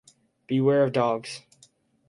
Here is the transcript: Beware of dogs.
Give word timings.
Beware 0.47 0.81
of 0.83 0.93
dogs. 0.93 1.43